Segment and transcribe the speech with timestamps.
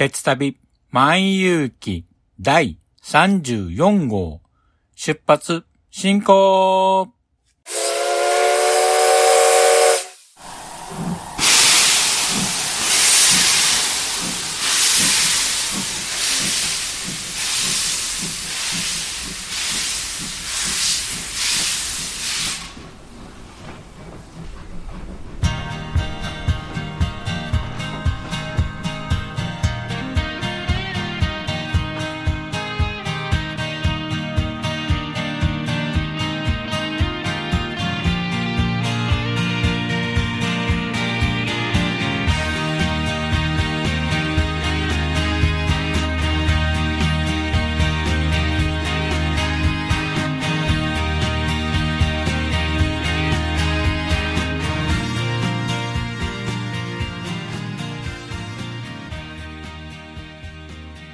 [0.00, 0.56] 鉄旅
[0.92, 2.06] 万有記
[2.42, 4.40] 第34号。
[4.96, 7.12] 出発進行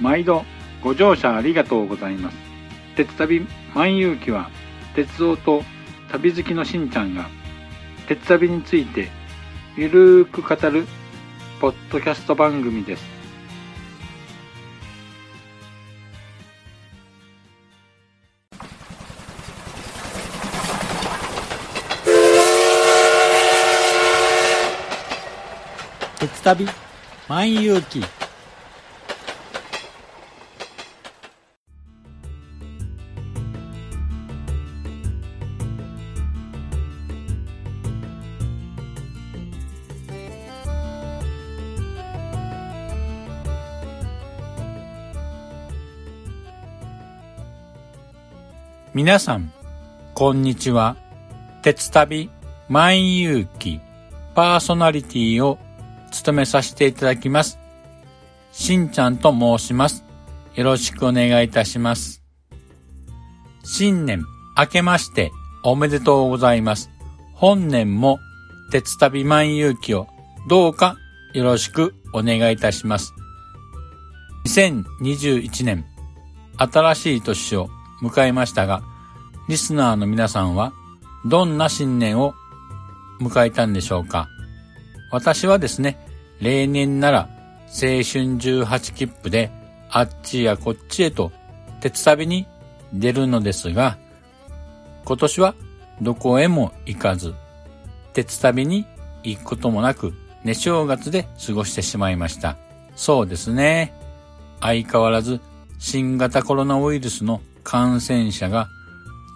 [0.01, 0.45] 毎度
[0.83, 2.37] ご乗車ありがとうございます。
[2.97, 4.51] 鉄旅万有記は
[4.95, 5.63] 鉄道と
[6.11, 7.29] 旅好きのしんちゃんが
[8.07, 9.11] 鉄旅について
[9.77, 10.87] ゆるーく語る
[11.61, 13.17] ポッドキャスト番組です。
[26.19, 26.67] 鉄旅
[27.29, 28.03] 万有記
[48.97, 49.53] 皆さん、
[50.15, 50.97] こんにちは。
[51.61, 52.31] 鉄旅
[52.71, 53.79] 万有記
[54.35, 55.59] パーソナリティを
[56.11, 57.59] 務めさせていただきます。
[58.53, 60.03] しんちゃんと申します。
[60.55, 62.23] よろしくお願いいたします。
[63.65, 64.25] 新年
[64.57, 65.31] 明けまして
[65.63, 66.89] おめでとうございます。
[67.35, 68.19] 本年も
[68.73, 70.07] 鉄旅万有記を
[70.49, 70.97] どうか
[71.35, 73.13] よろしくお願いいたします。
[74.47, 75.85] 2021年
[76.57, 77.69] 新しい年を
[78.03, 78.83] 迎えましたが、
[79.49, 80.73] リスナーの皆さんは
[81.25, 82.35] どんな新年を
[83.21, 84.29] 迎えたんでしょうか？
[85.11, 85.99] 私はですね、
[86.41, 87.29] 例年なら
[87.69, 89.51] 青春18切符で
[89.91, 91.33] あっちやこっちへと
[91.81, 92.47] 鉄旅に
[92.93, 93.99] 出るのですが、
[95.05, 95.55] 今年は
[96.03, 97.35] どこへも行かず、
[98.13, 98.87] 鉄旅に
[99.23, 100.13] 行くこともなく、
[100.45, 102.57] 寝正月で過ごしてしまいました。
[102.95, 103.95] そうですね。
[104.61, 105.41] 相変わらず
[105.79, 108.69] 新型コロナウイルスの感染者が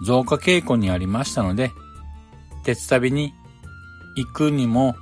[0.01, 1.73] 増加傾向にありましたので、
[2.63, 3.33] 鉄旅に
[4.15, 4.95] 行くにも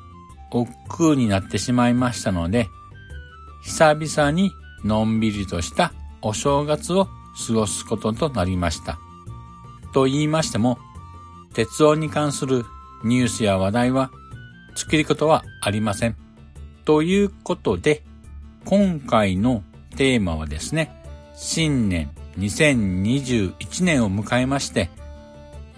[0.52, 2.68] 億劫になってしまいましたので、
[3.62, 4.52] 久々に
[4.84, 8.98] のんびりとしたお正月を過ごすこととなりました。
[9.94, 10.80] と言いましても、
[11.54, 12.66] 鉄道に関する
[13.04, 14.10] ニュースや話題は
[14.76, 16.16] 尽きることはありません。
[16.84, 18.02] ということで、
[18.66, 19.64] 今回の
[19.98, 20.92] テーマはですね、
[21.36, 24.90] 新年2021年を迎えまして、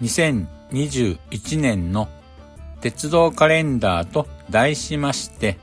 [0.02, 2.08] 2021年の
[2.80, 5.58] 鉄道カレンダーと題しまして、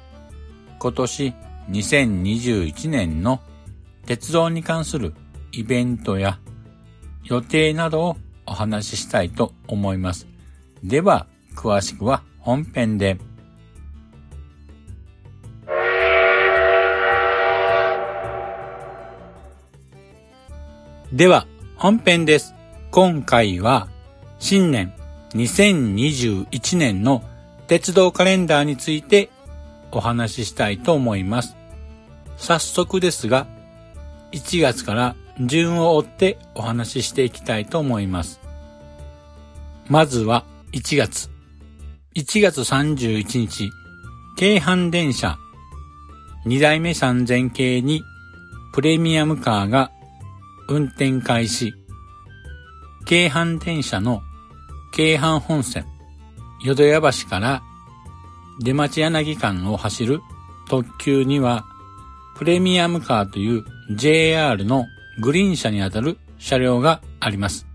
[0.79, 1.33] 今年
[1.69, 3.41] 2021年の
[4.05, 5.13] 鉄道に関する
[5.51, 6.39] イベントや
[7.23, 10.27] 予定などをお話ししたいと思います。
[10.83, 13.17] では、詳しくは本編で。
[21.14, 22.53] では、本編です。
[22.92, 23.88] 今回は、
[24.38, 24.94] 新年
[25.31, 27.24] 2021年の
[27.66, 29.31] 鉄道カレンダーについて
[29.92, 31.58] お話ししたいと思います。
[32.38, 33.48] 早速ですが、
[34.34, 38.40] 1月から順を追ってお話ししていきたいと思います。
[39.88, 41.31] まずは1月。
[42.14, 43.72] 1月31日、
[44.38, 45.40] 京阪電車
[46.46, 48.03] 2代目3000系に
[48.74, 49.92] プレミアムカーが
[50.71, 51.74] 運転開始。
[53.07, 54.21] 京阪電車の
[54.94, 55.88] 京阪本線、
[56.63, 57.63] 淀屋橋から
[58.60, 60.21] 出町柳間を走る
[60.69, 61.66] 特急には、
[62.38, 64.86] プレミアムカーという JR の
[65.19, 67.66] グリーン車にあたる車両があります。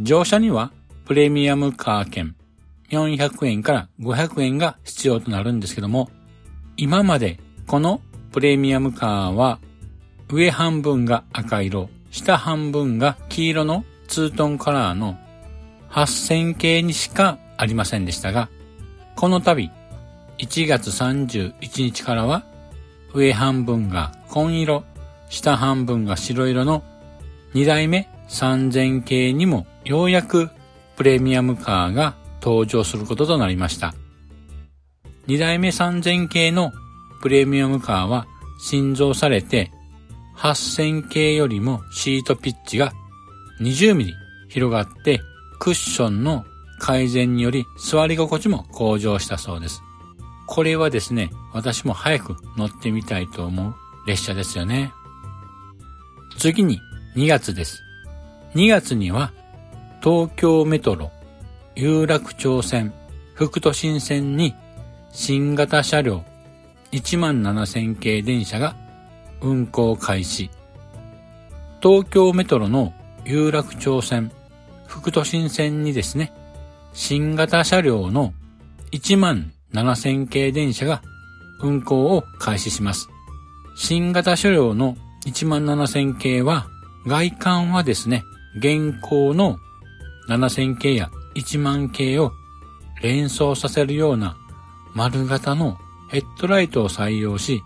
[0.00, 0.72] 乗車には
[1.04, 2.34] プレミアムカー券
[2.90, 6.08] 400円から500円が必要となるんですけども、
[6.78, 8.00] 今までこの
[8.32, 9.60] プレミアムカーは
[10.30, 15.18] 上半分が赤色、下半分が黄色のツートンカラーの
[15.90, 18.50] 8000系にしかありませんでしたが、
[19.16, 19.70] この度
[20.38, 22.44] 1月31日からは
[23.14, 24.84] 上半分が紺色、
[25.30, 26.84] 下半分が白色の
[27.54, 30.50] 2代目3000系にもようやく
[30.96, 33.94] プレミアムカーが登場することとなりました。
[35.28, 36.72] 2代目3000系の
[37.22, 38.26] プレミアムカーは
[38.60, 39.70] 新造されて
[40.42, 42.92] 8000系よりもシートピッチが
[43.60, 44.14] 20ミリ
[44.48, 45.20] 広がって
[45.60, 46.44] クッションの
[46.80, 49.82] 改善により座り心地も向上したそうです。
[50.48, 53.74] これはですね、私も早く乗ってみたいと思う
[54.04, 54.92] 列車ですよね。
[56.38, 56.80] 次に
[57.14, 57.80] 2月です。
[58.56, 59.32] 2月には
[60.02, 61.12] 東京メトロ
[61.76, 62.92] 有楽町線
[63.34, 64.56] 副都心線に
[65.12, 66.24] 新型車両
[66.90, 68.81] 17000系電車が
[69.42, 70.50] 運行開始。
[71.82, 72.94] 東京メトロの
[73.24, 74.30] 有楽町線
[74.86, 76.32] 副都心線にですね、
[76.92, 78.34] 新型車両の
[78.92, 81.02] 1万7000系電車が
[81.60, 83.08] 運行を開始します。
[83.74, 84.96] 新型車両の
[85.26, 86.66] 1万7000系は
[87.06, 88.22] 外観はですね、
[88.58, 89.56] 現行の
[90.28, 92.32] 7000系や1万系を
[93.02, 94.36] 連想させるような
[94.94, 95.78] 丸型の
[96.10, 97.62] ヘッドライトを採用し、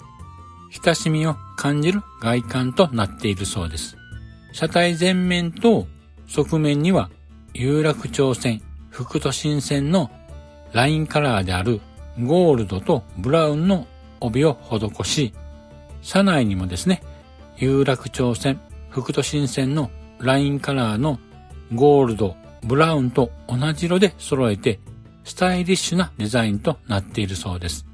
[0.84, 3.96] 親しみを感じる外観となっているそうです。
[4.52, 5.86] 車体前面と
[6.28, 7.10] 側面には
[7.54, 10.10] 有楽町線、副都心線の
[10.72, 11.80] ラインカラーである
[12.22, 13.86] ゴールドとブラウンの
[14.20, 15.32] 帯を施し、
[16.02, 17.02] 車内にもですね、
[17.56, 18.60] 有楽町線、
[18.90, 21.18] 副都心線のラインカラーの
[21.74, 24.80] ゴールド、ブラウンと同じ色で揃えて、
[25.24, 27.86] スタイリッシュなデザインとなっているそうです。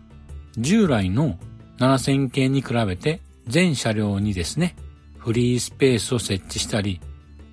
[0.59, 1.39] 従来の
[1.79, 4.77] 7000系に比べて全車両にですね、
[5.19, 7.01] フリースペースを設置したり、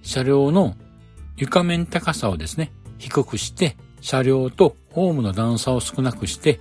[0.02, 0.76] 車両の
[1.38, 6.60] 床面高さをですね、低くして、車両とホームの段差を少なくして、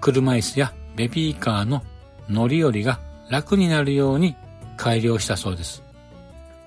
[0.00, 1.82] 車椅子やベビーカーの
[2.28, 3.00] 乗り降りが
[3.30, 4.36] 楽になるように
[4.76, 5.82] 改良したそうです。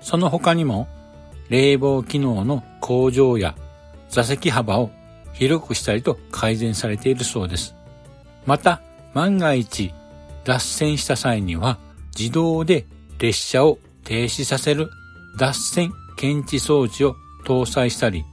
[0.00, 0.88] その他にも、
[1.48, 3.54] 冷房機能の向上や
[4.08, 4.90] 座席幅を
[5.32, 7.74] 広くしたりと改善されているそうです。
[8.46, 8.80] また、
[9.14, 9.92] 万が一
[10.44, 11.78] 脱線した際には
[12.18, 12.86] 自動で
[13.18, 14.90] 列車を停止させる
[15.38, 18.24] 脱線検知装置を搭載したり、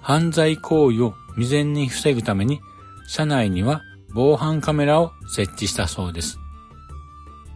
[0.00, 2.60] 犯罪行為を未然に防ぐために
[3.06, 3.82] 車内には
[4.14, 6.38] 防犯カメラを設置したそうです。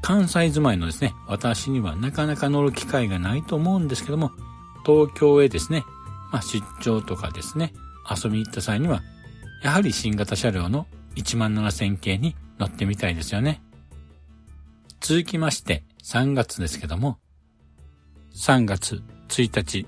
[0.03, 4.31] 関西住まいのですね、私にはなかなか乗る機会がないと思うんですけども、
[4.85, 5.85] 東京へですね、
[6.31, 7.73] まあ、出張とかですね、
[8.09, 9.03] 遊びに行った際には、
[9.63, 13.63] やはり新型車両の17000系に乗ってみたいですよね。
[15.09, 17.19] 続きまして3月ですけども、
[18.35, 19.87] 3月1日、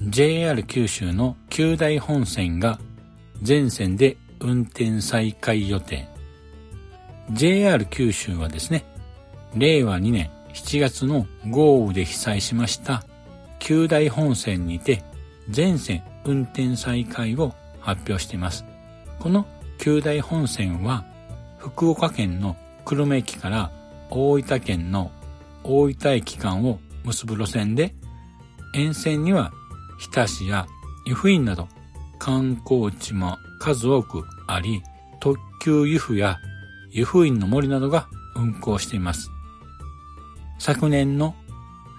[0.00, 2.78] JR 九州の九大本線が
[3.42, 6.06] 全線で運転再開予定。
[7.32, 8.84] JR 九州はですね、
[9.56, 13.02] 令和2年7月の豪雨で被災しました
[13.58, 15.02] 九大本線にて
[15.50, 18.64] 全線運転再開を発表しています。
[19.18, 19.44] この
[19.80, 21.04] 九大本線は
[21.58, 22.54] 福岡県の
[22.84, 23.72] 久留米駅から
[24.10, 25.10] 大分県の
[25.64, 27.94] 大分駅間を結ぶ路線で
[28.74, 29.52] 沿線には
[29.98, 30.66] 日田市や
[31.06, 31.68] 湯布院など
[32.18, 34.82] 観光地も数多くあり
[35.20, 36.38] 特急湯布や
[36.90, 39.30] 湯布院の森などが運行しています。
[40.58, 41.34] 昨年の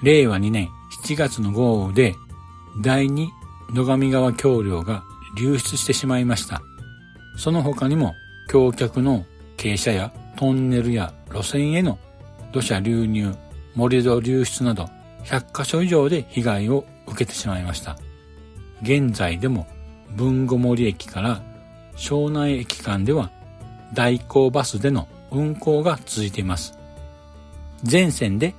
[0.03, 0.69] 令和2年
[1.03, 2.15] 7月の豪雨で
[2.81, 3.29] 第二
[3.71, 5.03] 野上川橋梁が
[5.37, 6.61] 流出してしまいました。
[7.37, 8.15] その他にも
[8.49, 9.25] 橋脚の
[9.57, 11.97] 傾斜やトンネルや路線への
[12.51, 13.35] 土砂流入、
[13.75, 14.89] 盛り土流出など
[15.25, 17.97] 100カ所以上で被害を受けてしまいました。
[18.81, 19.67] 現在でも
[20.15, 21.41] 文後森駅から
[21.95, 23.31] 庄内駅間では
[23.93, 26.77] 代行バスでの運行が続いています。
[27.83, 28.55] 全線で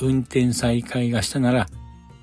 [0.00, 1.68] 運転再開がしたなら、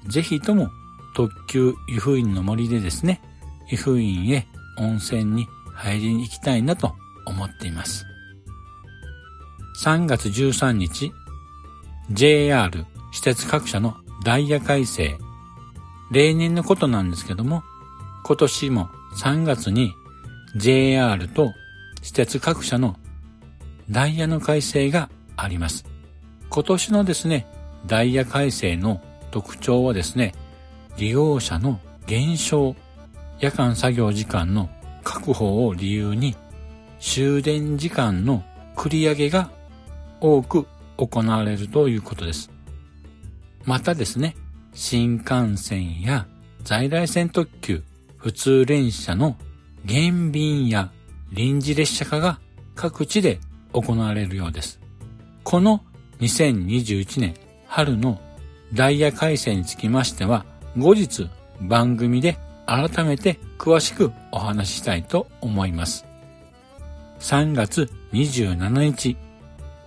[0.07, 0.69] ぜひとも
[1.15, 3.21] 特急湯布院の森でですね、
[3.69, 4.47] 湯布院へ
[4.79, 6.93] 温泉に入りに行きたいなと
[7.25, 8.05] 思っています。
[9.77, 11.13] 3月13日、
[12.09, 15.19] JR 施設各社のダイヤ改正。
[16.09, 17.61] 例年のことなんですけども、
[18.25, 19.93] 今年も3月に
[20.55, 21.53] JR と
[22.01, 22.95] 施設各社の
[23.87, 25.85] ダイヤの改正があります。
[26.49, 27.45] 今年のですね、
[27.85, 30.33] ダイヤ改正の特徴はですね、
[30.97, 32.75] 利用者の減少、
[33.39, 34.71] 夜間作業時間の
[35.03, 36.35] 確保を理由に
[36.99, 38.43] 終電時間の
[38.75, 39.51] 繰り上げが
[40.21, 42.49] 多く行われるということです。
[43.65, 44.35] またですね、
[44.73, 46.27] 新幹線や
[46.63, 47.83] 在来線特急、
[48.17, 49.37] 普通電車の
[49.85, 50.91] 減便や
[51.31, 52.39] 臨時列車化が
[52.75, 53.39] 各地で
[53.73, 54.79] 行われるようです。
[55.43, 55.83] この
[56.19, 57.35] 2021年
[57.67, 58.19] 春の
[58.73, 60.45] ダイヤ改正につきましては、
[60.77, 61.29] 後日
[61.61, 66.05] 番組で改めて詳しくお話ししたいと思います。
[67.19, 69.17] 3月27日、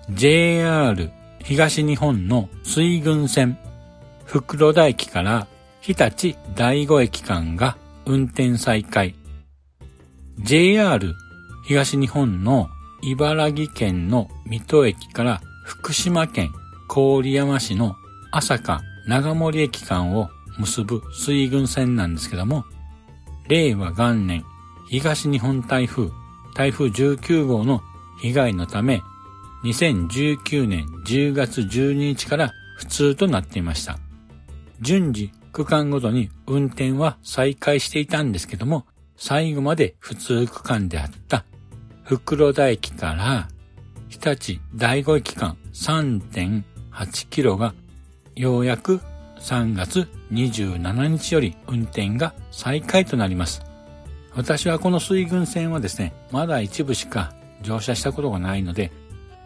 [0.08, 1.10] JR
[1.42, 3.58] 東日本の水郡線
[4.24, 5.46] 袋田駅から
[5.80, 7.76] 日立第五駅間が
[8.06, 9.14] 運転再開。
[10.38, 11.14] JR
[11.66, 12.68] 東日本の
[13.02, 16.50] 茨城県の水戸駅から福島県
[16.88, 17.94] 郡山市の
[18.32, 20.28] 朝霞長森駅間を
[20.58, 22.64] 結ぶ水軍線なんですけども、
[23.48, 24.44] 令和元年
[24.88, 26.10] 東日本台風、
[26.54, 27.80] 台風19号の
[28.20, 29.02] 被害のため、
[29.64, 33.98] 2019年10月12日から普通となっていました。
[34.80, 38.86] 順次区間ごとに運転は再開していたんですけども、
[39.16, 41.44] 最後まで普通区間であった
[42.04, 43.48] 袋田駅から
[44.08, 47.74] 日立第五駅間3.8キロが
[48.34, 49.00] ようやく
[49.40, 53.62] 3月27日より運転が再開となります。
[54.34, 58.92] 私はこの水軍線はですね、まだ一部しか乗車したことがないので、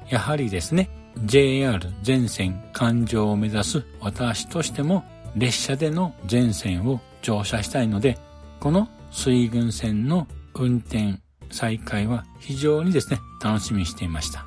[0.09, 0.91] やはりですね、
[1.25, 5.05] JR 全線環状を目指す私としても
[5.37, 8.19] 列車での全線を乗車したいので、
[8.61, 11.21] この水軍線の運転
[11.51, 14.45] 再開は非常にですね、楽しみにしていました。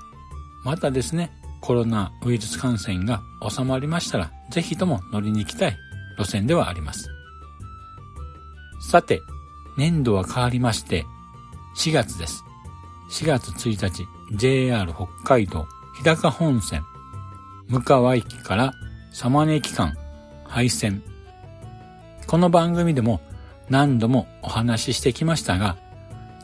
[0.64, 5.78] またですね、コロナウイルス感染が収まりましたら、ぜひとも乗りに行きたい
[6.18, 7.10] 路線ではあります。
[8.90, 9.22] さて、
[9.78, 11.06] 年度は変わりまして、
[11.78, 12.44] 4月です。
[13.12, 16.84] 4月1日、JR 北海道日高本線、
[17.70, 18.74] 向川駅から
[19.14, 19.96] 様根駅間、
[20.44, 21.02] 廃線。
[22.28, 23.22] この番組でも
[23.70, 25.78] 何度もお話ししてきましたが、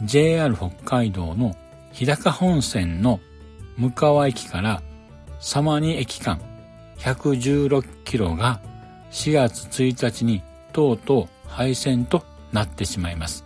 [0.02, 1.58] JR 北海道の
[1.92, 3.20] 日高本線の
[3.78, 4.82] 向川駅から
[5.42, 6.40] 様に駅間
[7.00, 8.62] 116キロが
[9.12, 12.24] 4月1日にとうとう廃線と
[12.54, 13.44] なってしまいます。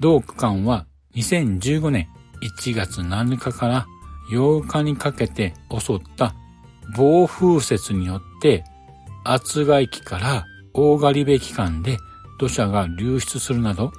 [0.00, 2.08] 同区間は2015年
[2.42, 3.86] 1月7日から
[4.30, 6.34] 8日にかけて襲った
[6.96, 8.64] 暴風雪によって
[9.24, 11.98] 厚賀駅から大狩部期間で
[12.38, 13.92] 土砂が流出するなど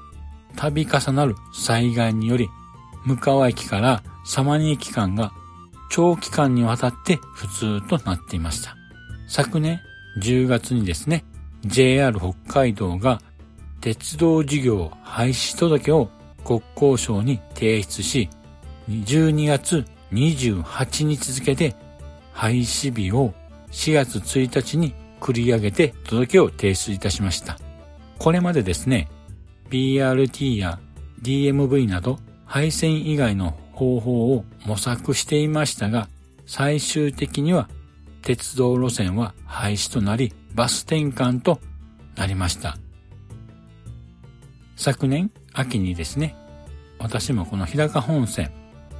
[0.56, 2.50] 度重なる災害により
[3.06, 5.32] 向川駅から様に駅間が
[5.90, 8.76] 長期間にわたって普通となっていました。
[9.28, 9.82] 昨年
[10.22, 11.24] 10月にですね、
[11.66, 13.22] JR 北海道が
[13.82, 16.10] 鉄道事業廃止届を
[16.44, 18.30] 国交省に提出し、
[18.90, 21.76] 12月28日付で
[22.34, 23.34] 廃止日を
[23.72, 27.58] 4月1日に繰り上げて届けを提出いたしました。
[28.18, 29.10] これまでですね、
[29.70, 30.80] BRT や
[31.22, 36.10] DMV など配線以外の方法を模索していましたが、
[36.46, 37.70] 最終的には
[38.22, 41.60] 鉄道路線は廃止となり、バス転換と
[42.16, 42.78] なりました。
[44.76, 46.36] 昨年秋にですね、
[47.00, 48.52] 私もこの日高本線、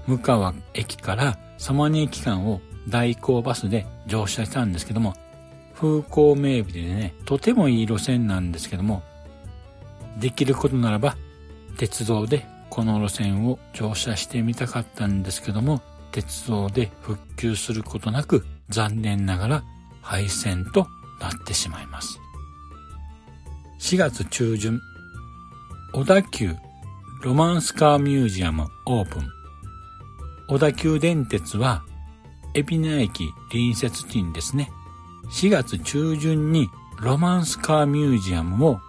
[0.08, 5.14] 向川駅から様根駅間を代行バスで乗車したんですけども、
[5.74, 9.04] 風光明媚でね、とてもいい路線なんですけども、
[10.20, 11.16] できることならば、
[11.78, 19.64] 鉄道でこの路線を乗車してみたかったんですけども、鉄道で復旧することなく残念ながら
[20.02, 20.88] 廃線と
[21.22, 22.20] なってしまいます。
[23.80, 24.82] 4月中旬、
[25.92, 26.56] 小田急
[27.24, 29.28] ロマンスカーミュージアムオープン。
[30.48, 31.84] 小田急電鉄は、
[32.54, 34.70] 海老名駅隣接地にですね、
[35.32, 36.70] 4月中旬に
[37.02, 38.80] ロマンスカーミュージアムを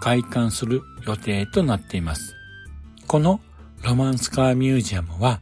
[0.00, 2.34] 開館する予定となっています。
[3.06, 3.40] この
[3.84, 5.40] ロマンスカーミュージアムは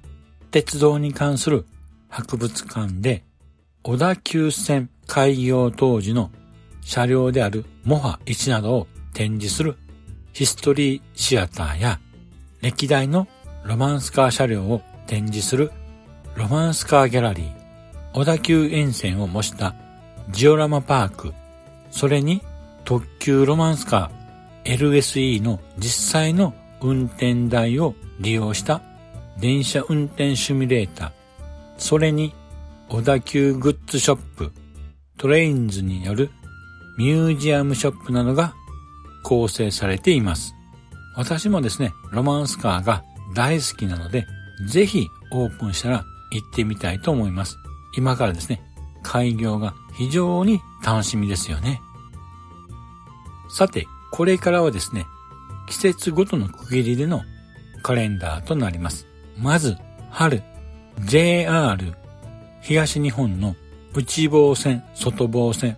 [0.51, 1.65] 鉄道に関する
[2.09, 3.25] 博物館で
[3.83, 6.31] 小田急線開業当時の
[6.83, 9.79] 車両であるモハ1などを展示する
[10.37, 11.99] ヒストリーシアターや
[12.61, 13.27] 歴代の
[13.65, 15.73] ロマンスカー車両を展示する
[16.35, 17.53] ロマンスカーギャラリー、
[18.13, 19.75] 小田急沿線を模した
[20.29, 21.33] ジオラマパーク、
[21.91, 22.43] それに
[22.85, 26.53] 特急ロマンスカー LSE の実際の
[26.83, 28.83] 運転台を利用した
[29.41, 31.13] 電車運転シミュレーター、
[31.79, 32.35] それに
[32.91, 34.53] 小田急グッズショップ、
[35.17, 36.29] トレインズによる
[36.99, 38.53] ミュージアムショップなどが
[39.27, 40.55] 構成されています。
[41.17, 43.03] 私もですね、ロマンスカーが
[43.35, 44.25] 大好きなので、
[44.69, 47.59] ぜひオープンしたら行ってみたいと思います。
[47.97, 48.63] 今からですね、
[49.03, 51.81] 開業が非常に楽しみですよね。
[53.51, 55.07] さて、これからはですね、
[55.67, 57.23] 季節ごとの区切りでの
[57.83, 59.09] カレンダーとなります。
[59.37, 59.77] まず、
[60.09, 60.41] 春、
[61.05, 61.77] JR
[62.61, 63.57] 東日本の
[63.93, 65.77] 内房線、外房線、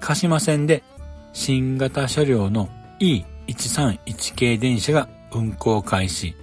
[0.00, 0.82] 鹿島線で
[1.34, 6.34] 新型車両の E131 系電車が運行開始。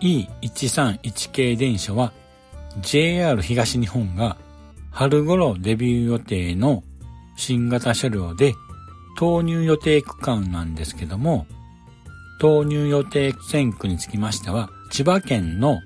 [0.00, 2.12] E131 系電車は
[2.80, 4.36] JR 東日本が
[4.90, 6.82] 春頃デビュー予定の
[7.36, 8.54] 新型車両で
[9.16, 11.46] 投入予定区間なんですけども、
[12.40, 15.80] 投入予定線区につきましては、千葉県の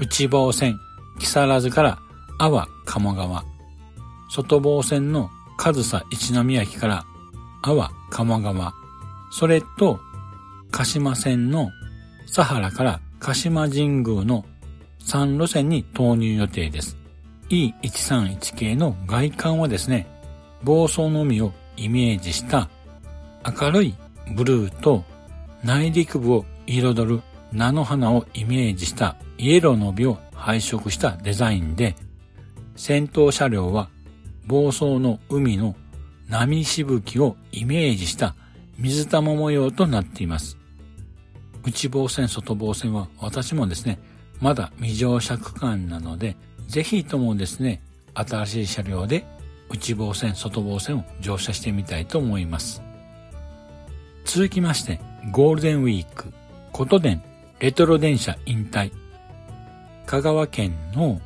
[0.00, 0.78] 内房線、
[1.18, 1.98] 木更津から
[2.38, 3.44] 阿波鴨川、
[4.30, 7.04] 外房線の上総一宮駅から
[7.62, 8.74] 阿波鴨川、
[9.36, 9.98] それと
[10.70, 11.72] 鹿島線の
[12.32, 14.44] 佐原から鹿島神宮の
[15.00, 16.96] 3路線に投入予定です。
[17.48, 20.06] E131 系の外観はですね、
[20.62, 22.70] 暴走の海をイメージした
[23.44, 23.94] 明るい
[24.36, 25.02] ブルーと
[25.64, 31.96] 内陸部を彩る菜の花をイメージしたイエローの帯を配色したデザインで、
[32.76, 33.88] 先頭車両は
[34.46, 35.74] 暴走の海の
[36.28, 38.36] 波しぶきをイメージした
[38.78, 40.58] 水玉模様となっています。
[41.64, 43.98] 内房線、外房線は私もですね、
[44.40, 47.82] まだ未乗車区間なので、ぜひともですね、
[48.14, 49.24] 新しい車両で
[49.70, 52.82] 内房線、外房線を乗車してみたいと思います。
[54.24, 55.00] 続きまして、
[55.30, 56.32] ゴールデンウィーク、
[56.72, 57.22] 琴電、
[57.60, 58.92] レトロ電車引退。
[60.06, 61.20] 香川県の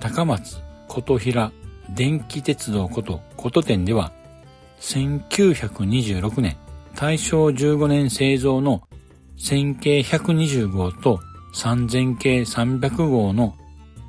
[0.00, 1.52] 高松、琴平、
[1.90, 4.12] 電気鉄道こと琴電では、
[4.80, 6.56] 1926年、
[6.96, 8.82] 大正15年製造の
[9.38, 11.20] 1000系120号と
[11.54, 13.54] 3000系300号の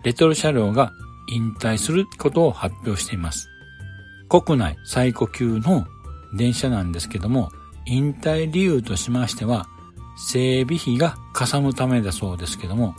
[0.04, 0.94] レトロ車両が
[1.30, 3.50] 引退することを発表しています。
[4.30, 5.86] 国内最古級の
[6.38, 7.50] 電車なんですけども、
[7.86, 9.68] 引退理由としましては、
[10.30, 12.96] 整備費がかさむためだそうですけども、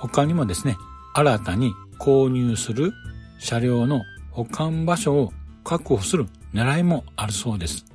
[0.00, 0.76] 他にもですね、
[1.14, 2.92] 新たに購入する
[3.38, 4.02] 車両の
[4.32, 7.91] 保管場所を確保する狙いもあるそうです。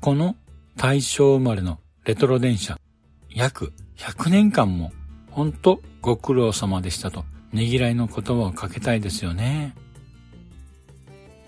[0.00, 0.36] この
[0.76, 2.78] 大正生まれのレトロ電車、
[3.30, 4.92] 約100年間も、
[5.32, 9.74] ほんとご苦労様でしたと、ねぎらいの言葉をかけたいですよね。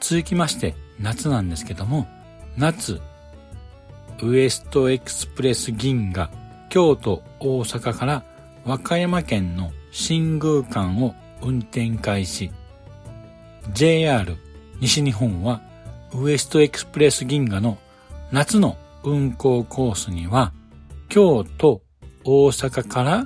[0.01, 2.09] 続きまして、夏なんですけども、
[2.57, 3.01] 夏、
[4.21, 6.31] ウエストエクスプレス銀河、
[6.71, 8.25] 京都、大阪から
[8.65, 12.51] 和歌山県の新宮間を運転開始。
[13.73, 14.37] JR
[14.81, 15.63] 西日本は
[16.13, 17.79] ウエストエクスプレス銀河の
[18.33, 20.53] 夏の運行コースには
[21.09, 21.83] 京都、
[22.25, 23.25] 大阪から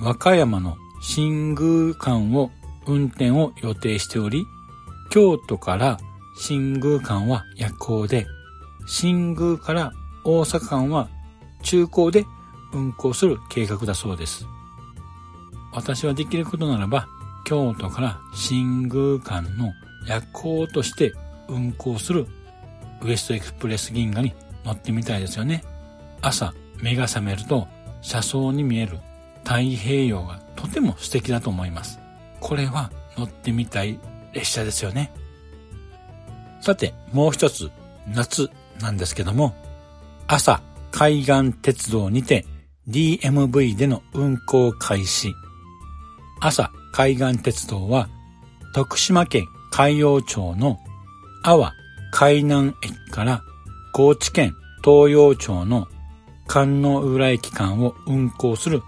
[0.00, 2.50] 和歌山の新宮間を
[2.86, 4.44] 運転を予定しており、
[5.10, 5.98] 京都から
[6.36, 8.26] 新宮間は夜行で、
[8.86, 9.92] 新宮から
[10.24, 11.08] 大阪間は
[11.62, 12.24] 中高で
[12.72, 14.46] 運行する計画だそうです。
[15.72, 17.06] 私はできることならば、
[17.44, 19.72] 京都から新宮間の
[20.08, 21.12] 夜行として
[21.48, 22.26] 運行する
[23.02, 24.34] ウエストエクスプレス銀河に
[24.64, 25.62] 乗ってみたいですよね。
[26.20, 27.66] 朝目が覚めると
[28.00, 28.98] 車窓に見える
[29.44, 31.98] 太平洋がとても素敵だと思います。
[32.40, 33.98] これは乗ってみたい
[34.32, 35.12] 列車ですよね。
[36.60, 37.70] さて、もう一つ、
[38.06, 39.54] 夏なんですけども、
[40.28, 40.60] 朝、
[40.92, 42.44] 海岸鉄道にて
[42.88, 45.32] DMV での運行開始。
[46.40, 48.08] 朝、海岸鉄道は、
[48.74, 50.78] 徳島県海陽町の
[51.42, 51.72] 阿波
[52.12, 53.42] 海南駅から
[53.92, 55.88] 高知県東洋町の
[56.46, 58.82] 観音浦駅間を運行する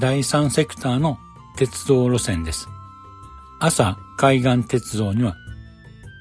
[0.00, 1.18] 第三セクターの
[1.56, 2.68] 鉄道路線です。
[3.60, 5.36] 朝海岸鉄道には、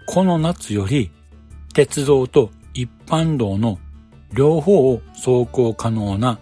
[0.06, 1.10] この夏より
[1.74, 3.80] 鉄道と一般道の
[4.34, 6.38] 両方を走行可能な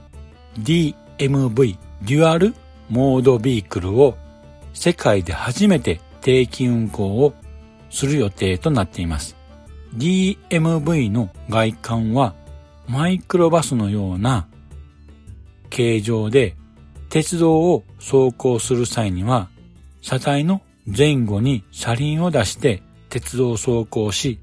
[0.58, 2.56] DMV デュアル
[2.90, 4.18] モードビークルを
[4.74, 7.36] 世界で初めて定期運行を
[7.92, 9.39] する予定となっています。
[9.96, 12.36] DMV の外観は
[12.88, 14.48] マイクロバスのような
[15.70, 16.56] 形状で
[17.10, 19.50] 鉄道を走行する際には
[20.02, 24.40] 車体の前後に車輪を出して鉄道を走行し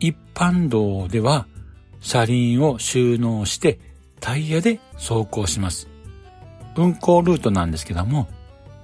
[0.00, 1.46] 一般道では
[2.00, 3.78] 車輪を収納して
[4.20, 5.88] タイヤで走行します。
[6.76, 8.28] 運行ルートなんですけども、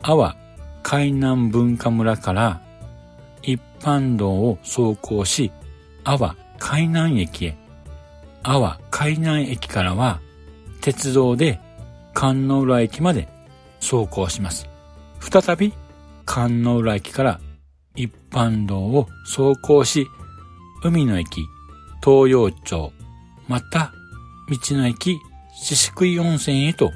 [0.03, 0.37] 阿波
[0.83, 2.63] 海南文化村から
[3.43, 5.53] 一般道を走行し、
[6.05, 7.57] 阿波海南駅へ
[8.43, 10.21] 阿波海南駅からは
[10.81, 11.61] 鉄道で
[12.15, 13.29] 観音浦駅まで
[13.81, 14.69] 走行します。
[15.21, 15.73] 再び
[16.25, 17.41] 観音浦駅から
[17.95, 20.07] 一般道を走行し、
[20.83, 21.47] 海の駅、
[22.05, 22.93] 東洋町、
[23.49, 23.93] また
[24.49, 25.19] 道の駅、
[25.55, 26.91] 四宿井温泉へと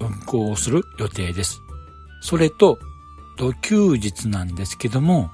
[0.00, 1.58] 運行をする予定です。
[2.20, 2.78] それと、
[3.36, 5.30] 土休日なんですけども、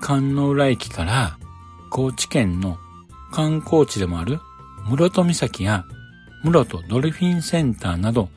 [0.00, 1.38] 観音浦駅から
[1.96, 2.76] 高知県の
[3.32, 4.38] 観光地でもある
[4.84, 5.86] 室戸岬や
[6.44, 8.28] 室戸ドルフィンセンターなど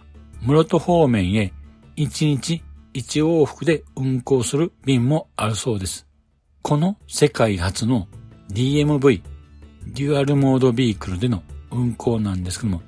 [0.41, 1.51] 室戸方面へ
[1.97, 6.07] 1日1往復で運行する便もあるそうです。
[6.61, 8.07] この世界初の
[8.49, 9.21] DMV、
[9.87, 12.81] デュアルモードビークルでの運行なんですけども、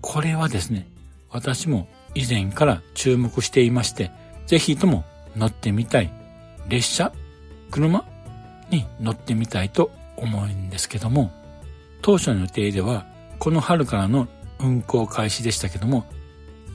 [0.00, 0.88] これはですね、
[1.30, 1.86] 私も
[2.16, 4.10] 以前から注目していまして、
[4.48, 5.04] ぜひとも
[5.36, 6.12] 乗ってみたい
[6.68, 7.12] 列車、
[7.70, 8.04] 車
[8.70, 11.32] に乗ってみたいと思うんですけども、
[12.02, 13.06] 当初の予定では
[13.38, 16.06] この春からの運行開始でしたけども、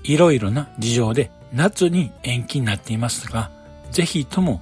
[0.03, 3.51] いろいろな事情で夏に延期になっていますが、
[3.91, 4.61] ぜひとも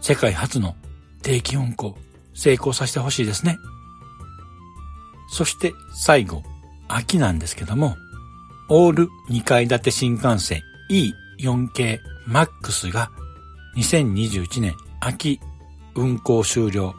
[0.00, 0.74] 世界初の
[1.22, 1.96] 定期運行
[2.34, 3.58] 成功させてほしいですね。
[5.28, 6.42] そして最後、
[6.88, 7.96] 秋なんですけども、
[8.68, 13.10] オール2階建て新幹線 E4 系 MAX が
[13.76, 15.40] 2021年秋
[15.94, 16.94] 運行終了。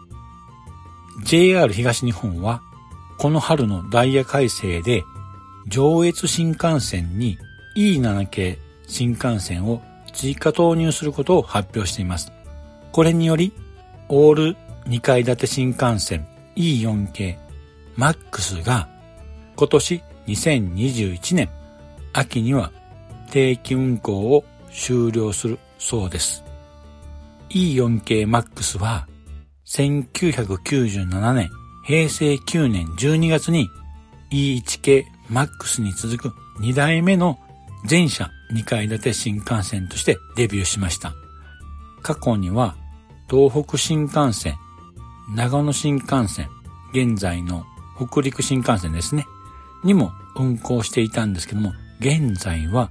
[1.24, 2.62] JR 東日本は
[3.18, 5.04] この春のダイヤ改正で
[5.68, 7.38] 上越新幹線に
[7.76, 9.82] E7 系新幹線を
[10.14, 12.32] 追加投入することを発表しています。
[12.92, 13.54] これにより、
[14.10, 17.38] オール2階建て新幹線 E4 系
[17.98, 18.88] MAX が
[19.56, 21.50] 今年2021年
[22.14, 22.72] 秋には
[23.30, 26.44] 定期運行を終了するそうです。
[27.50, 29.08] E4 系 MAX は
[29.68, 31.50] 1997年
[31.86, 33.70] 平成9年12月に
[34.32, 37.38] E1 系 MAX に続く2代目の
[37.86, 41.14] 全車2階建て新幹線としてデビューしました。
[42.02, 42.76] 過去には
[43.30, 44.56] 東北新幹線、
[45.36, 46.48] 長野新幹線、
[46.94, 47.66] 現在の
[47.98, 49.26] 北陸新幹線ですね、
[49.84, 52.90] にも運行していたんですけども、現在は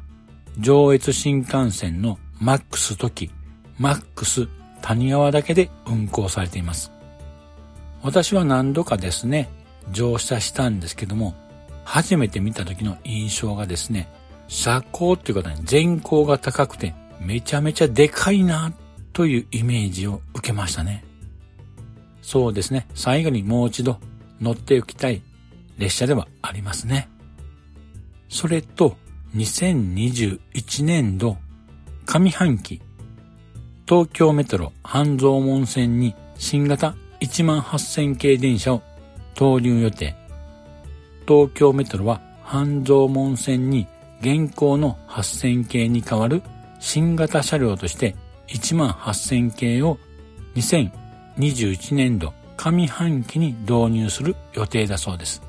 [0.58, 3.30] 上越新幹線のマックス時、
[3.78, 4.48] マックス
[4.86, 6.92] 谷川だけで運行されています。
[8.02, 9.50] 私は何度かですね、
[9.90, 11.34] 乗車したんですけども、
[11.84, 14.08] 初めて見た時の印象がですね、
[14.46, 18.72] 車高っていうかね、全高が高くてめちゃめちゃでかいな
[19.12, 21.04] というイメージを受けましたね。
[22.22, 23.98] そうですね、最後にもう一度
[24.40, 25.20] 乗っておきたい
[25.78, 27.08] 列車ではありますね。
[28.28, 28.96] それと
[29.34, 31.38] 2021年度
[32.04, 32.80] 上半期
[33.88, 38.82] 東京メトロ半蔵門線に新型1万8000系電車を
[39.36, 40.16] 投入予定。
[41.28, 43.86] 東京メトロは半蔵門線に
[44.20, 46.42] 現行の8000系に代わる
[46.80, 48.16] 新型車両として
[48.48, 49.98] 1万8000系を
[50.56, 55.42] 2021年度上半期に導入する予定だそうです。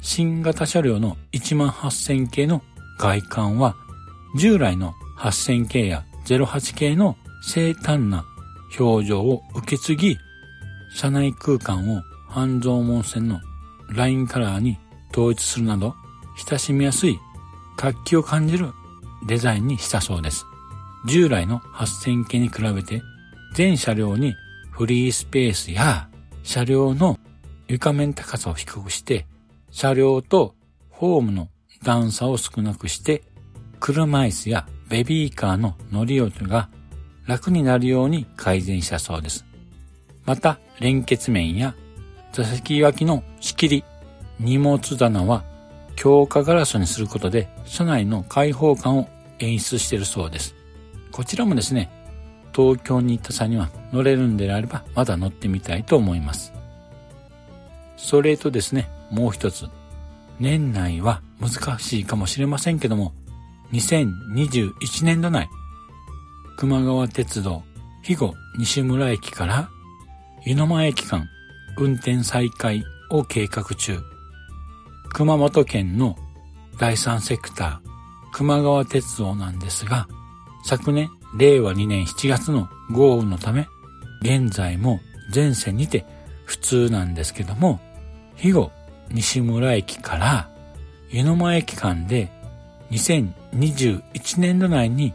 [0.00, 2.62] 新型車両の1万8000系の
[2.98, 3.76] 外観は
[4.38, 8.24] 従来の8000系や08系の生誕な
[8.78, 10.18] 表情を受け継ぎ、
[10.94, 13.40] 車内空間を半蔵門線の
[13.90, 14.78] ラインカラーに
[15.12, 15.94] 統一するなど、
[16.48, 17.20] 親しみやすい
[17.76, 18.72] 活気を感じる
[19.28, 20.46] デザインにしたそうです。
[21.06, 23.02] 従来の8000系に比べて、
[23.54, 24.34] 全車両に
[24.70, 26.08] フリースペースや
[26.42, 27.20] 車両の
[27.68, 29.26] 床面高さを低くして、
[29.70, 30.54] 車両と
[30.88, 31.48] ホームの
[31.82, 33.22] 段差を少なくして、
[33.80, 36.70] 車椅子やベビーカーの乗り降りが
[37.26, 39.44] 楽になるように改善したそうです。
[40.24, 41.74] また、連結面や
[42.32, 43.84] 座席脇の仕切り、
[44.40, 45.44] 荷物棚は
[45.96, 49.08] 強化ガラスにすることで車内の開放感を
[49.38, 50.54] 演出しているそうです。
[51.12, 51.90] こちらもですね、
[52.54, 56.52] 東京に行った際には乗れるんであればまだ乗ってみたいと思います。
[57.96, 59.66] それとですね、もう一つ。
[60.40, 63.12] 年内は難しいかもしれませんけども、
[63.72, 65.48] 2021年度内、
[66.56, 67.64] 熊川鉄道、
[68.02, 69.68] 肥後西村駅から
[70.44, 71.28] 湯の間駅間
[71.76, 73.98] 運転再開を計画中。
[75.12, 76.16] 熊本県の
[76.78, 77.88] 第三セクター、
[78.32, 80.06] 熊川鉄道なんですが、
[80.64, 83.66] 昨年、令和2年7月の豪雨のため、
[84.22, 86.06] 現在も全線にて
[86.44, 87.80] 普通なんですけども、
[88.36, 88.70] 肥後
[89.10, 90.50] 西村駅から
[91.10, 92.30] 湯の間駅間で
[92.90, 95.14] 2021年度内に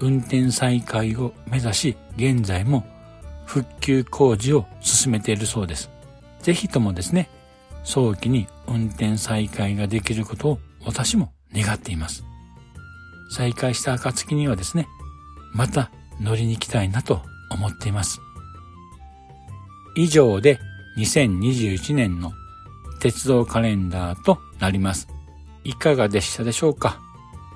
[0.00, 2.84] 運転再開を目指し、現在も
[3.46, 5.90] 復旧工事を進めているそうです。
[6.40, 7.28] ぜひともですね、
[7.84, 12.24] 早期に運転再開ができることを私も願っています。
[13.30, 14.88] 再開した暁にはですね、
[15.52, 18.20] また乗りに行きたいなと思っています。
[19.96, 20.58] 以上で
[20.98, 22.32] 2021年の
[23.00, 25.08] 鉄道カレンダーとなります。
[25.64, 27.00] いかがでしたでしょうか？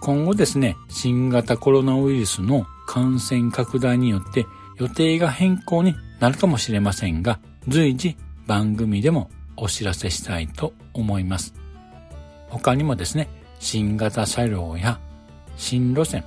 [0.05, 8.15] 今後ですね、新型コロナウイルスの感染拡大によって予定が変更になるかもしれませんが、随時
[8.47, 11.55] 番組でもお知らせしたいと思います。
[12.51, 15.01] 他にもですね、新型車両や
[15.57, 16.23] 新路線、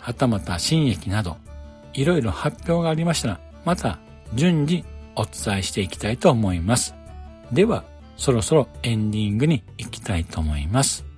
[0.00, 1.36] はたまた新駅など、
[1.92, 4.00] いろいろ発表がありましたら、また
[4.34, 6.96] 順次お伝えしていきたいと思います。
[7.52, 7.84] では、
[8.16, 11.11] そろそろエンディングに行きたいと思います。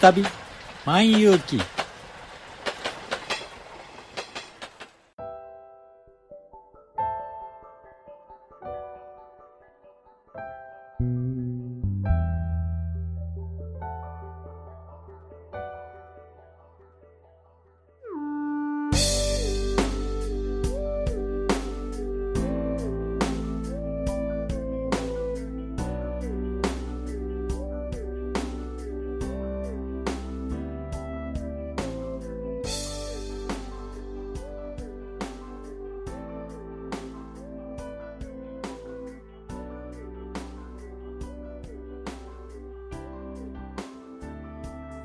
[0.00, 0.24] 旅
[0.84, 1.60] 万有記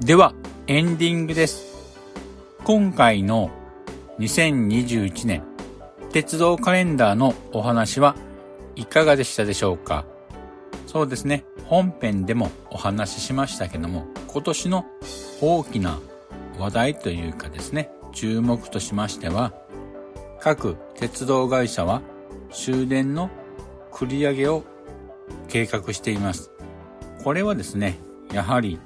[0.05, 0.35] では、
[0.67, 1.65] エンディングです。
[2.63, 3.49] 今回の
[4.19, 5.41] 2021年
[6.11, 8.15] 鉄道カレンダーのお話は
[8.75, 10.05] いかがでしたでしょうか？
[10.85, 11.43] そうですね。
[11.63, 14.85] 本編でもお話ししましたけども、今年の
[15.41, 15.99] 大きな
[16.59, 19.55] 話題というかですね、注目としましては、
[20.39, 22.03] 各鉄道会社は
[22.51, 23.31] 終電の
[23.91, 24.63] 繰り上げを
[25.47, 26.51] 計画しています。
[27.23, 27.97] これはですね、
[28.31, 28.79] やはり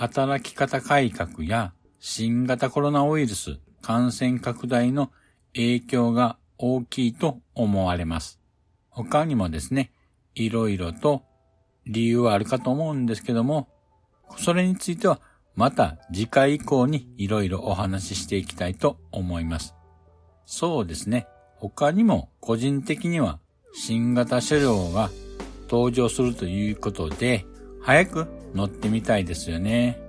[0.00, 5.10] 働き方改革や新型コロナウイルス感染拡大の
[5.54, 8.40] 影響が大きいと思われます。
[8.88, 9.92] 他にもですね、
[10.34, 11.20] いろいろと
[11.84, 13.68] 理由はあるかと思うんですけども、
[14.38, 15.20] それについては
[15.54, 19.74] また次回以降にいろいろお話ししていきたいと思います。
[20.46, 21.26] そうですね。
[21.56, 23.38] 他にも個人的には
[23.74, 25.10] 新型車両が
[25.70, 27.44] 登場するということで、
[27.82, 30.00] 早く乗ってみたいですよね。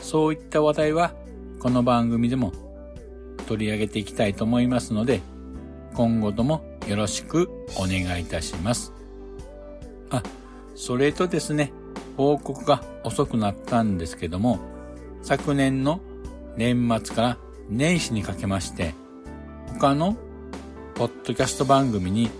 [0.00, 1.12] そういった話題は
[1.60, 2.52] この番組でも
[3.46, 5.20] 取り上げていきたいと思いますので、
[5.94, 8.92] 今後ともよろしくお願いいたします。
[10.10, 10.22] あ、
[10.74, 11.72] それとですね、
[12.16, 14.58] 報告が遅くなったんですけども、
[15.22, 16.00] 昨年の
[16.56, 18.94] 年末から年始にかけまして、
[19.78, 20.16] 他の
[20.94, 22.30] ポッドキャスト番組に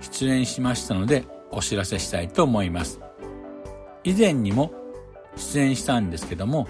[0.00, 3.00] 出演しましたのでお知らせしたいと思います。
[4.04, 4.72] 以前にも
[5.36, 6.68] 出演したんですけども、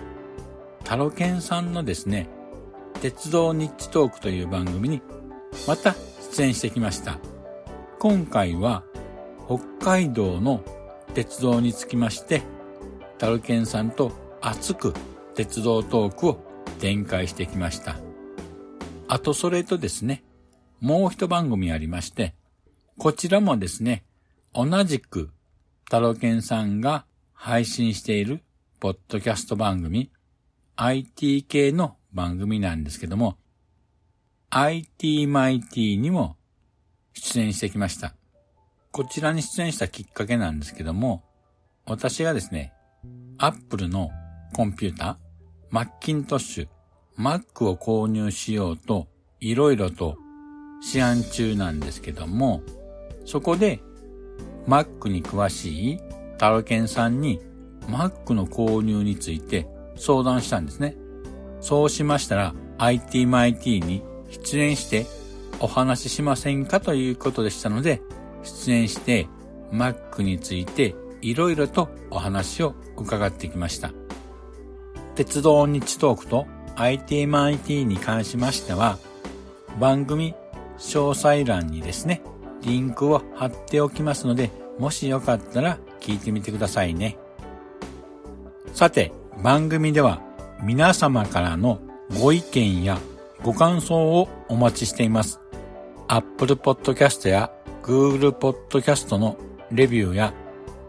[0.85, 2.29] タロケンさんのですね、
[3.01, 5.03] 鉄道ニッチトークという番組に
[5.67, 5.95] また
[6.33, 7.19] 出演してきました。
[7.99, 8.83] 今回は
[9.47, 10.63] 北海道の
[11.15, 12.43] 鉄道につきまして、
[13.19, 14.95] タロケンさんと熱く
[15.35, 16.39] 鉄道トークを
[16.81, 17.97] 展開してきました。
[19.09, 20.25] あとそれとですね、
[20.81, 22.35] もう一番組ありまして、
[22.99, 24.05] こちらもですね、
[24.53, 25.31] 同じく
[25.91, 28.43] タロケンさんが配信している
[28.81, 30.11] ポッドキャスト番組、
[30.77, 33.39] IT 系の番組なんですけども、
[34.51, 36.37] IT マイティにも
[37.15, 38.15] 出演してきました。
[38.93, 41.25] こちらに出演したきっかけなんですけども、
[41.87, 42.73] 私がですね、
[43.39, 44.11] Apple の
[44.53, 45.17] コンピューター、
[45.71, 46.69] マッキントッシュ、
[47.19, 49.09] Mac を購入しようと、
[49.41, 50.17] いろいろと
[50.83, 52.63] 試案中なんですけども、
[53.25, 53.81] そこで
[54.67, 56.01] Mac に詳しい
[56.39, 57.41] タロケンさんに
[57.89, 59.67] Mac の購入について
[59.97, 60.97] 相談したんですね。
[61.61, 65.07] そうしましたら IT マイティに出演して
[65.61, 68.03] お話ししませんかということでしたので、
[68.43, 69.29] 出演して
[69.73, 73.93] Mac についていろいろとお話を伺ってきました。
[75.15, 78.99] 鉄道日トークと ITMIT に関しましては、
[79.79, 80.35] 番組
[80.79, 82.23] 詳細欄にですね、
[82.63, 87.17] リンクを貼っておきますので、もしよかったら聞いてみてくださいね。
[88.75, 90.21] さて、番組では
[90.61, 91.79] 皆様からの
[92.21, 92.99] ご意見や
[93.45, 95.41] ご感想をお待ちしています。
[96.09, 97.53] Apple Podcast や
[97.85, 99.39] Google Podcast の
[99.71, 100.35] レビューや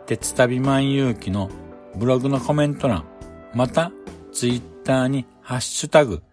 [0.08, 1.52] 鉄旅万有記の
[1.95, 3.06] ブログのコメント欄、
[3.54, 3.91] また
[4.34, 6.24] Twitter にハッシュタグ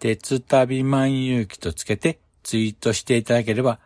[0.00, 3.80] 鉄旅万有記とつけてツイートしていただければ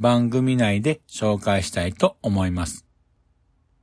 [0.00, 2.84] 番組内で紹介したいと思います。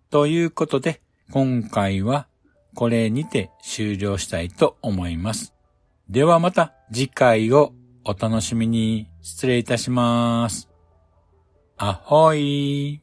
[0.09, 0.99] ということで、
[1.31, 2.27] 今回は
[2.75, 5.53] これにて終了したいと思います。
[6.09, 7.73] ではまた次回を
[8.05, 10.69] お楽しみに失礼いたします。
[11.77, 13.02] あほい